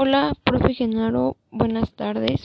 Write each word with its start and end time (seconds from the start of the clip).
Hola, 0.00 0.32
profe 0.44 0.74
Genaro, 0.74 1.36
buenas 1.50 1.92
tardes. 1.92 2.42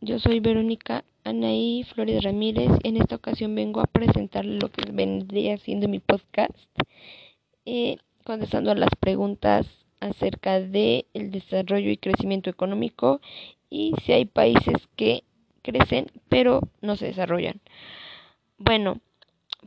Yo 0.00 0.20
soy 0.20 0.38
Verónica 0.38 1.02
Anaí 1.24 1.82
Flores 1.82 2.22
Ramírez. 2.22 2.70
En 2.84 2.96
esta 2.96 3.16
ocasión 3.16 3.56
vengo 3.56 3.80
a 3.80 3.86
presentar 3.86 4.44
lo 4.44 4.70
que 4.70 4.88
vendría 4.92 5.58
siendo 5.58 5.88
mi 5.88 5.98
podcast, 5.98 6.54
eh, 7.66 7.96
contestando 8.22 8.70
a 8.70 8.76
las 8.76 8.90
preguntas 9.00 9.66
acerca 9.98 10.60
del 10.60 11.06
el 11.12 11.32
desarrollo 11.32 11.90
y 11.90 11.96
crecimiento 11.96 12.50
económico 12.50 13.20
y 13.68 13.94
si 14.04 14.12
hay 14.12 14.26
países 14.26 14.76
que 14.94 15.24
crecen 15.62 16.06
pero 16.28 16.60
no 16.82 16.94
se 16.94 17.06
desarrollan. 17.06 17.60
Bueno, 18.58 19.00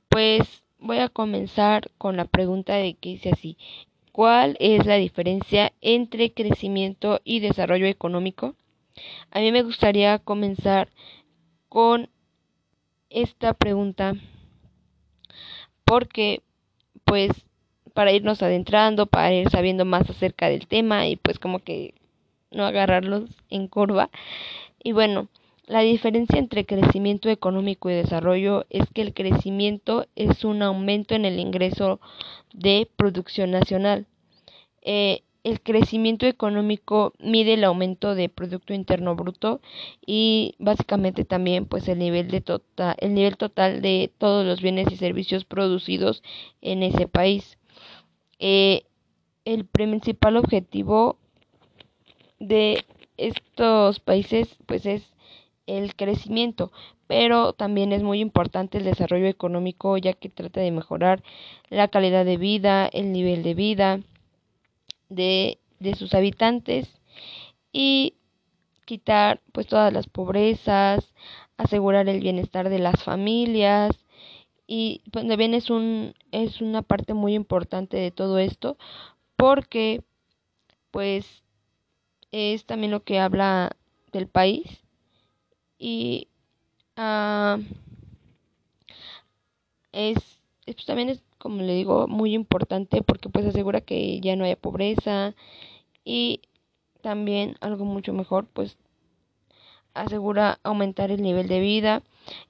pues 0.08 0.64
voy 0.80 1.00
a 1.00 1.10
comenzar 1.10 1.92
con 1.98 2.16
la 2.16 2.24
pregunta 2.24 2.76
de 2.76 2.94
que 2.94 3.10
dice 3.10 3.32
así. 3.32 3.58
¿Cuál 4.14 4.58
es 4.60 4.86
la 4.86 4.98
diferencia 4.98 5.74
entre 5.82 6.34
crecimiento 6.34 7.20
y 7.24 7.40
desarrollo 7.40 7.88
económico? 7.88 8.54
A 9.32 9.40
mí 9.40 9.52
me 9.52 9.64
gustaría 9.64 10.20
comenzar 10.20 10.88
con 11.68 12.12
esta 13.10 13.56
pregunta 13.56 14.14
porque 15.84 16.44
pues 17.06 17.32
para 17.96 18.12
irnos 18.12 18.44
adentrando, 18.44 19.08
para 19.08 19.34
ir 19.34 19.50
sabiendo 19.50 19.84
más 19.84 20.08
acerca 20.08 20.48
del 20.48 20.68
tema 20.68 21.08
y 21.08 21.16
pues 21.16 21.40
como 21.40 21.58
que 21.58 21.96
no 22.52 22.68
agarrarlos 22.68 23.32
en 23.50 23.68
curva. 23.68 24.12
Y 24.84 24.92
bueno, 24.92 25.28
la 25.66 25.80
diferencia 25.80 26.40
entre 26.40 26.66
crecimiento 26.66 27.30
económico 27.30 27.90
y 27.90 27.94
desarrollo 27.94 28.66
es 28.70 28.84
que 28.94 29.02
el 29.02 29.14
crecimiento 29.14 30.08
es 30.16 30.44
un 30.44 30.62
aumento 30.62 31.16
en 31.16 31.24
el 31.24 31.40
ingreso 31.40 32.02
de 32.54 32.90
producción 32.98 33.52
nacional. 33.52 34.06
Eh, 34.82 35.22
el 35.44 35.62
crecimiento 35.62 36.26
económico 36.26 37.14
mide 37.20 37.54
el 37.54 37.64
aumento 37.64 38.16
de 38.16 38.30
producto 38.30 38.74
interno 38.74 39.16
bruto 39.16 39.62
y 40.06 40.56
básicamente 40.58 41.26
también 41.26 41.66
pues 41.66 41.88
el 41.88 42.00
nivel 42.00 42.30
de 42.30 42.42
total 42.42 42.96
el 43.00 43.14
nivel 43.14 43.36
total 43.36 43.82
de 43.82 44.12
todos 44.18 44.46
los 44.46 44.62
bienes 44.62 44.90
y 44.92 44.96
servicios 44.96 45.44
producidos 45.44 46.24
en 46.62 46.82
ese 46.82 47.10
país 47.10 47.58
eh, 48.40 48.86
el 49.44 49.66
principal 49.66 50.38
objetivo 50.38 51.18
de 52.40 52.86
estos 53.18 54.00
países 54.00 54.56
pues 54.66 54.86
es 54.86 55.13
el 55.68 55.96
crecimiento, 55.96 56.72
pero 57.08 57.54
también 57.54 57.94
es 57.94 58.04
muy 58.04 58.20
importante 58.20 58.78
el 58.78 58.84
desarrollo 58.84 59.28
económico 59.28 59.98
ya 59.98 60.14
que 60.14 60.30
trata 60.30 60.60
de 60.62 60.72
mejorar 60.72 61.24
la 61.70 61.88
calidad 61.88 62.26
de 62.26 62.38
vida, 62.38 62.88
el 62.88 63.12
nivel 63.12 63.44
de 63.44 63.54
vida 63.54 64.00
de, 65.10 65.60
de 65.80 65.96
sus 65.96 66.14
habitantes 66.14 67.00
y 67.72 68.16
quitar 68.86 69.42
pues 69.52 69.68
todas 69.68 69.94
las 69.94 70.08
pobrezas, 70.08 71.14
asegurar 71.58 72.10
el 72.10 72.20
bienestar 72.20 72.70
de 72.70 72.80
las 72.80 73.04
familias. 73.04 73.92
Y 74.68 75.02
pues 75.12 75.28
también 75.28 75.54
es 75.54 75.70
un 75.70 76.14
es 76.32 76.62
una 76.62 76.82
parte 76.82 77.14
muy 77.14 77.34
importante 77.34 77.98
de 77.98 78.12
todo 78.12 78.40
esto 78.40 78.78
porque 79.36 80.02
pues 80.92 81.44
es 82.32 82.66
también 82.66 82.92
lo 82.92 83.04
que 83.04 83.20
habla 83.20 83.76
del 84.12 84.28
país 84.28 84.83
y 85.84 86.30
uh, 86.98 87.62
es, 89.92 90.40
pues, 90.66 90.86
también 90.86 91.10
es 91.10 91.22
como 91.38 91.62
le 91.62 91.74
digo 91.74 92.08
muy 92.08 92.34
importante 92.34 93.02
porque 93.02 93.28
pues 93.28 93.46
asegura 93.46 93.82
que 93.82 94.22
ya 94.22 94.38
no 94.38 94.46
haya 94.46 94.56
pobreza 94.56 95.36
y 96.06 96.40
también 97.02 97.58
algo 97.60 97.84
mucho 97.84 98.14
mejor 98.14 98.48
pues 98.48 98.78
asegura 99.94 100.58
aumentar 100.64 101.12
el 101.12 101.22
nivel 101.22 101.50
de 101.50 101.60
vida 101.60 102.02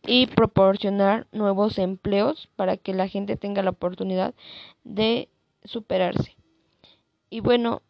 y 0.06 0.28
proporcionar 0.28 1.26
nuevos 1.32 1.80
empleos 1.80 2.50
para 2.56 2.78
que 2.78 2.94
la 2.94 3.08
gente 3.08 3.36
tenga 3.36 3.64
la 3.64 3.72
oportunidad 3.72 4.36
de 4.84 5.28
superarse. 5.64 6.36
Y 7.32 7.40
bueno, 7.40 7.82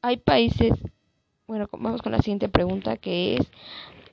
hay 0.00 0.16
países, 0.16 0.72
bueno, 1.46 1.68
vamos 1.70 2.00
con 2.00 2.12
la 2.12 2.22
siguiente 2.22 2.48
pregunta 2.48 2.96
que 2.96 3.36
es, 3.36 3.50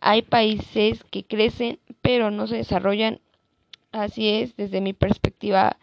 hay 0.02 0.24
países 0.24 1.04
que 1.06 1.24
crecen 1.24 1.80
pero 2.02 2.32
no 2.32 2.48
se 2.48 2.58
desarrollan. 2.58 3.22
Así 3.92 4.30
es, 4.30 4.56
desde 4.56 4.82
mi 4.82 4.94
perspectiva, 4.94 5.78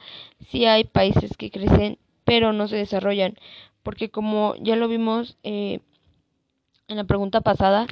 sí 0.49 0.67
hay 0.67 0.85
países 0.85 1.37
que 1.37 1.51
crecen 1.51 1.99
pero 2.25 2.53
no 2.53 2.69
se 2.69 2.77
desarrollan. 2.77 3.39
Porque 3.83 4.11
como 4.11 4.55
ya 4.57 4.77
lo 4.77 4.89
vimos 4.89 5.39
eh, 5.45 5.81
en 6.89 6.97
la 6.97 7.05
pregunta 7.05 7.41
pasada, 7.41 7.87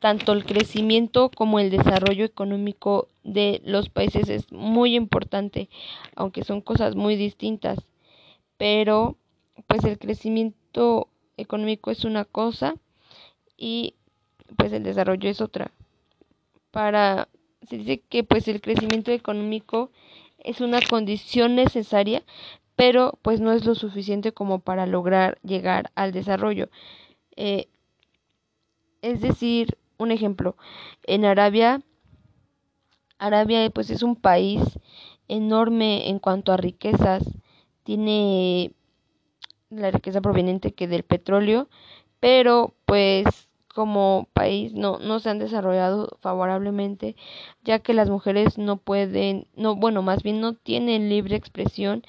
tanto 0.00 0.32
el 0.32 0.44
crecimiento 0.44 1.30
como 1.30 1.58
el 1.58 1.70
desarrollo 1.70 2.24
económico 2.24 3.08
de 3.24 3.62
los 3.64 3.88
países 3.88 4.28
es 4.28 4.52
muy 4.52 4.94
importante, 4.94 5.68
aunque 6.14 6.44
son 6.44 6.60
cosas 6.60 6.96
muy 6.96 7.16
distintas. 7.16 7.78
Pero 8.56 9.16
pues 9.66 9.84
el 9.84 9.98
crecimiento 9.98 11.08
económico 11.36 11.90
es 11.90 12.04
una 12.04 12.24
cosa 12.24 12.74
y 13.56 13.94
pues 14.56 14.72
el 14.72 14.82
desarrollo 14.82 15.28
es 15.28 15.40
otra. 15.40 15.70
Para 16.70 17.28
se 17.68 17.78
dice 17.78 18.02
que 18.08 18.22
pues 18.22 18.48
el 18.48 18.60
crecimiento 18.60 19.10
económico 19.10 19.90
es 20.38 20.60
una 20.60 20.80
condición 20.80 21.56
necesaria, 21.56 22.22
pero 22.76 23.18
pues 23.22 23.40
no 23.40 23.52
es 23.52 23.64
lo 23.64 23.74
suficiente 23.74 24.32
como 24.32 24.60
para 24.60 24.86
lograr 24.86 25.38
llegar 25.42 25.90
al 25.94 26.12
desarrollo. 26.12 26.68
Eh, 27.34 27.68
es 29.02 29.20
decir, 29.20 29.76
un 29.98 30.10
ejemplo, 30.10 30.56
en 31.04 31.24
Arabia, 31.24 31.80
Arabia 33.18 33.68
pues 33.70 33.90
es 33.90 34.02
un 34.02 34.14
país 34.14 34.60
enorme 35.28 36.08
en 36.08 36.18
cuanto 36.18 36.52
a 36.52 36.56
riquezas, 36.56 37.24
tiene 37.82 38.72
la 39.70 39.90
riqueza 39.90 40.20
proveniente 40.20 40.72
que 40.72 40.86
del 40.86 41.02
petróleo, 41.02 41.68
pero 42.20 42.74
pues 42.84 43.45
como 43.76 44.26
país 44.32 44.72
no, 44.72 44.98
no 45.00 45.20
se 45.20 45.28
han 45.28 45.38
desarrollado 45.38 46.16
favorablemente, 46.22 47.14
ya 47.62 47.80
que 47.80 47.92
las 47.92 48.08
mujeres 48.08 48.56
no 48.56 48.78
pueden, 48.78 49.48
no, 49.54 49.76
bueno, 49.76 50.00
más 50.00 50.22
bien 50.22 50.40
no 50.40 50.54
tienen 50.54 51.10
libre 51.10 51.36
expresión 51.36 52.02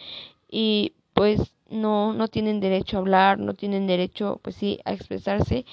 y 0.50 0.94
pues 1.13 1.53
no, 1.69 2.13
no 2.13 2.29
tienen 2.29 2.61
derecho 2.61 2.95
a 2.95 3.00
hablar, 3.01 3.38
no 3.39 3.53
tienen 3.53 3.85
derecho, 3.85 4.39
pues 4.44 4.56
sí, 4.56 4.79
a 4.85 4.94
expresarse. 4.94 5.66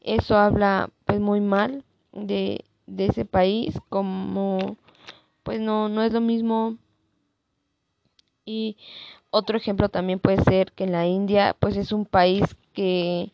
Eso 0.00 0.36
habla 0.36 0.90
pues 1.06 1.18
muy 1.18 1.40
mal 1.40 1.82
de, 2.12 2.64
de 2.86 3.06
ese 3.06 3.24
país, 3.24 3.76
como 3.88 4.76
pues 5.42 5.60
no, 5.60 5.88
no 5.88 6.04
es 6.04 6.12
lo 6.12 6.20
mismo. 6.20 6.76
Y 8.44 8.76
otro 9.30 9.56
ejemplo 9.58 9.88
también 9.88 10.20
puede 10.20 10.40
ser 10.44 10.70
que 10.70 10.84
en 10.84 10.92
la 10.92 11.08
India, 11.08 11.56
pues 11.58 11.76
es 11.76 11.90
un 11.90 12.06
país 12.06 12.44
que 12.72 13.32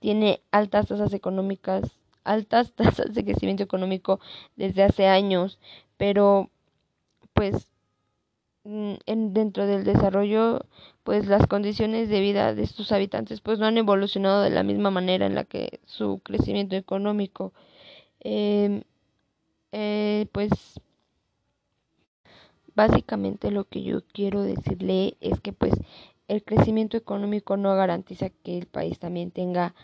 tiene 0.00 0.40
altas 0.50 0.88
tasas 0.88 1.12
económicas, 1.12 1.82
altas 2.24 2.72
tasas 2.76 3.14
de 3.14 3.24
crecimiento 3.24 3.62
económico 3.62 4.20
desde 4.56 4.82
hace 4.82 5.06
años, 5.06 5.58
pero 5.96 6.50
pues 7.34 7.68
mm, 8.64 8.94
en, 9.06 9.32
dentro 9.34 9.66
del 9.66 9.84
desarrollo 9.84 10.66
pues 11.04 11.26
las 11.26 11.46
condiciones 11.46 12.08
de 12.08 12.20
vida 12.20 12.54
de 12.54 12.66
sus 12.66 12.92
habitantes 12.92 13.40
pues 13.40 13.58
no 13.58 13.66
han 13.66 13.78
evolucionado 13.78 14.42
de 14.42 14.50
la 14.50 14.62
misma 14.62 14.90
manera 14.90 15.26
en 15.26 15.34
la 15.34 15.44
que 15.44 15.80
su 15.86 16.20
crecimiento 16.22 16.76
económico 16.76 17.52
eh, 18.20 18.82
eh, 19.72 20.26
pues 20.32 20.50
básicamente 22.74 23.50
lo 23.50 23.64
que 23.64 23.82
yo 23.82 24.02
quiero 24.12 24.42
decirle 24.42 25.16
es 25.20 25.40
que 25.40 25.52
pues 25.52 25.72
el 26.30 26.44
crecimiento 26.44 26.96
económico 26.96 27.56
no 27.56 27.74
garantiza 27.74 28.30
que 28.30 28.56
el 28.56 28.66
país 28.66 29.00
también 29.00 29.32
tenga 29.32 29.74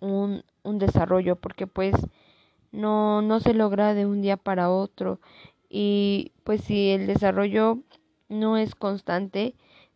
un, 0.00 0.44
un 0.62 0.78
desarrollo, 0.78 1.36
porque 1.36 1.66
pues 1.66 1.94
no, 2.72 3.22
no 3.22 3.40
se 3.40 3.54
logra 3.54 3.94
de 3.94 4.04
un 4.04 4.20
día 4.20 4.36
para 4.36 4.70
otro. 4.70 5.18
Y 5.70 6.32
pues 6.44 6.60
si 6.62 6.90
el 6.90 7.06
desarrollo 7.06 7.78
no 8.28 8.58
es 8.58 8.74
constante, 8.74 9.54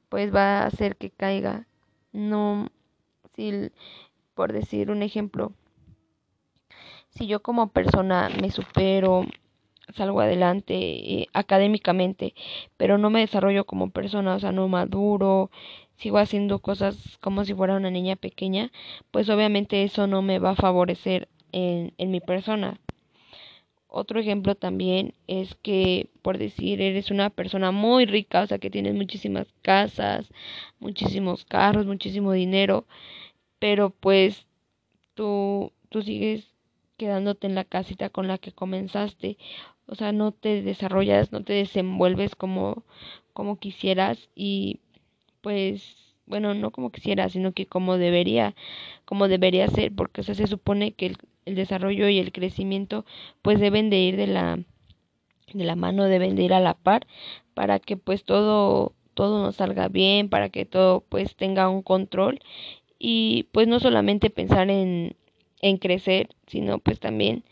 pues 0.09 0.35
va 0.35 0.61
a 0.61 0.67
hacer 0.67 0.97
que 0.97 1.11
caiga. 1.11 1.67
No, 2.13 2.69
si, 3.37 3.71
por 4.35 4.55
decir 4.55 4.91
un 4.91 5.03
ejemplo, 5.03 5.53
si 7.11 7.27
yo 7.27 7.43
como 7.43 7.69
persona 7.69 8.31
me 8.41 8.51
supero, 8.51 9.27
salgo 9.95 10.21
adelante 10.21 10.75
eh, 10.75 11.29
académicamente, 11.33 12.35
pero 12.77 12.99
no 12.99 13.11
me 13.11 13.21
desarrollo 13.21 13.65
como 13.65 13.91
persona, 13.91 14.35
o 14.35 14.41
sea, 14.41 14.53
no 14.53 14.69
maduro, 14.69 15.51
sigo 15.97 16.19
haciendo 16.19 16.61
cosas 16.61 17.19
como 17.21 17.45
si 17.45 17.55
fuera 17.55 17.77
una 17.77 17.91
niña 17.91 18.17
pequeña, 18.17 18.71
pues 19.11 19.29
obviamente 19.29 19.83
eso 19.85 20.07
no 20.07 20.23
me 20.23 20.39
va 20.39 20.51
a 20.51 20.57
favorecer 20.57 21.29
en, 21.53 21.93
en 21.99 22.11
mi 22.11 22.21
persona. 22.21 22.79
Otro 23.91 24.21
ejemplo 24.21 24.55
también 24.55 25.15
es 25.27 25.55
que, 25.57 26.11
por 26.21 26.37
decir, 26.37 26.83
eres 26.83 27.11
una 27.11 27.31
persona 27.31 27.71
muy 27.73 28.05
rica, 28.05 28.43
o 28.43 28.47
sea, 28.47 28.59
que 28.59 28.71
tienes 28.71 28.95
muchísimas 28.95 29.47
casas, 29.63 30.31
muchísimos 30.79 31.47
carros, 31.47 31.87
muchísimo 31.87 32.33
dinero, 32.33 32.85
pero 33.59 33.91
pues 33.91 34.47
tú, 35.15 35.73
tú 35.89 36.03
sigues 36.03 36.47
quedándote 36.99 37.47
en 37.47 37.55
la 37.55 37.65
casita 37.65 38.11
con 38.11 38.29
la 38.29 38.37
que 38.37 38.53
comenzaste. 38.53 39.39
O 39.87 39.95
sea, 39.95 40.13
no 40.13 40.33
te 40.33 40.61
desarrollas, 40.63 41.33
no 41.33 41.43
te 41.43 41.55
desenvuelves 41.55 42.37
como, 42.37 42.85
como 43.33 43.59
quisieras 43.59 44.29
y 44.35 44.81
pues, 45.41 45.97
bueno, 46.27 46.53
no 46.53 46.71
como 46.73 46.91
quisieras, 46.91 47.33
sino 47.33 47.53
que 47.53 47.65
como 47.65 47.97
debería, 47.97 48.55
como 49.07 49.29
debería 49.29 49.67
ser, 49.69 49.95
porque 49.95 50.23
se 50.23 50.47
supone 50.47 50.93
que 50.93 51.07
el, 51.07 51.17
el 51.47 51.55
desarrollo 51.55 52.09
y 52.11 52.19
el 52.19 52.33
crecimiento 52.33 53.07
pues 53.41 53.59
deben 53.61 53.89
de 53.89 53.99
ir 54.01 54.17
de 54.17 54.27
la 54.27 54.59
de 55.55 55.65
la 55.65 55.77
mano, 55.77 56.05
deben 56.05 56.37
de 56.37 56.43
ir 56.43 56.53
a 56.53 56.61
la 56.61 56.75
par 56.75 57.07
para 57.55 57.79
que 57.79 57.97
pues 57.97 58.25
todo 58.25 58.93
todo 59.15 59.43
nos 59.43 59.57
salga 59.57 59.89
bien, 59.89 60.29
para 60.29 60.51
que 60.51 60.67
todo 60.67 61.01
pues 61.09 61.37
tenga 61.37 61.71
un 61.71 61.83
control 61.83 62.41
y 62.99 63.45
pues 63.53 63.67
no 63.67 63.81
solamente 63.81 64.31
pensar 64.31 64.71
en, 64.71 65.17
en 65.61 65.79
crecer, 65.79 66.29
sino 66.47 66.79
pues 66.79 67.01
también 67.01 67.45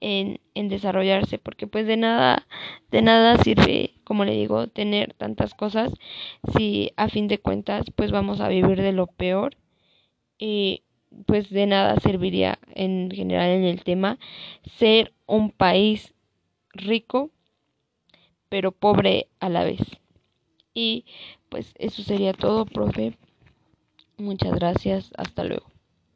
en, 0.00 0.40
en 0.54 0.68
desarrollarse, 0.68 1.38
porque 1.38 1.66
pues 1.66 1.86
de 1.86 1.96
nada, 1.96 2.46
de 2.90 3.02
nada 3.02 3.36
sirve, 3.38 3.94
como 4.04 4.24
le 4.24 4.32
digo, 4.32 4.68
tener 4.68 5.14
tantas 5.14 5.54
cosas 5.54 5.92
si 6.56 6.92
a 6.96 7.08
fin 7.08 7.28
de 7.28 7.38
cuentas 7.38 7.86
pues 7.94 8.10
vamos 8.10 8.40
a 8.40 8.48
vivir 8.48 8.80
de 8.80 8.92
lo 8.92 9.06
peor 9.06 9.56
y 10.38 10.82
pues 11.26 11.50
de 11.50 11.66
nada 11.66 11.98
serviría 12.00 12.58
en 12.74 13.10
general 13.10 13.50
en 13.50 13.64
el 13.64 13.82
tema 13.82 14.18
ser 14.76 15.12
un 15.26 15.50
país 15.50 16.14
rico 16.72 17.30
pero 18.48 18.72
pobre 18.72 19.28
a 19.40 19.48
la 19.48 19.64
vez. 19.64 19.80
Y 20.74 21.04
pues 21.48 21.74
eso 21.78 22.02
sería 22.02 22.32
todo, 22.32 22.64
profe. 22.66 23.16
Muchas 24.16 24.52
gracias. 24.52 25.10
Hasta 25.16 25.44
luego. 25.44 25.77